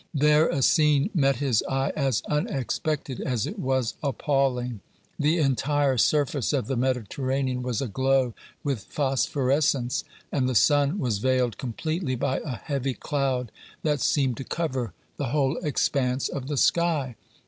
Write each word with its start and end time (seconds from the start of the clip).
There 0.15 0.49
a 0.49 0.63
scene 0.63 1.11
met 1.13 1.35
his 1.35 1.61
eye 1.69 1.93
as 1.95 2.23
unexpected 2.27 3.19
as 3.21 3.45
it 3.45 3.59
was 3.59 3.93
appalling. 4.01 4.79
The 5.19 5.37
entire 5.37 5.99
surface 5.99 6.53
of 6.53 6.65
the 6.65 6.75
Mediterranean 6.75 7.61
was 7.61 7.83
aglow 7.83 8.33
with 8.63 8.85
phosphorescence, 8.85 10.03
and 10.31 10.49
the 10.49 10.55
sun 10.55 10.97
was 10.97 11.19
veiled 11.19 11.59
completely 11.59 12.15
by 12.15 12.39
a 12.39 12.55
heavy 12.55 12.95
cloud 12.95 13.51
that 13.83 14.01
seemed 14.01 14.37
to 14.37 14.43
cover 14.43 14.93
the 15.17 15.27
whole 15.27 15.57
expanse 15.57 16.29
of 16.29 16.47
the 16.47 16.57
sky. 16.57 17.15